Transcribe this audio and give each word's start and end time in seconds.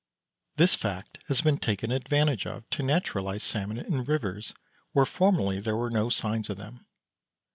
This 0.55 0.73
fact 0.73 1.19
has 1.27 1.41
been 1.41 1.59
taken 1.59 1.91
advantage 1.91 2.47
of 2.47 2.67
to 2.71 2.81
naturalise 2.81 3.43
salmon 3.43 3.77
in 3.77 4.03
rivers 4.03 4.51
where 4.93 5.05
formerly 5.05 5.59
there 5.59 5.77
were 5.77 5.91
no 5.91 6.09
signs 6.09 6.49
of 6.49 6.57
them. 6.57 6.87